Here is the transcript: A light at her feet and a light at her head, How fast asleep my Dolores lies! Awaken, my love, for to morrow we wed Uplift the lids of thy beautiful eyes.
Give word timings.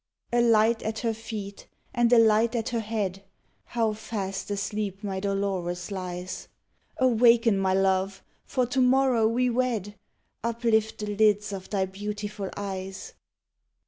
A 0.33 0.41
light 0.41 0.81
at 0.81 0.97
her 1.01 1.13
feet 1.13 1.67
and 1.93 2.11
a 2.11 2.17
light 2.17 2.55
at 2.55 2.69
her 2.69 2.79
head, 2.79 3.21
How 3.65 3.93
fast 3.93 4.49
asleep 4.49 5.03
my 5.03 5.19
Dolores 5.19 5.91
lies! 5.91 6.47
Awaken, 6.97 7.59
my 7.59 7.75
love, 7.75 8.23
for 8.43 8.65
to 8.65 8.81
morrow 8.81 9.27
we 9.27 9.47
wed 9.51 9.93
Uplift 10.43 10.97
the 10.97 11.15
lids 11.15 11.53
of 11.53 11.69
thy 11.69 11.85
beautiful 11.85 12.49
eyes. 12.57 13.13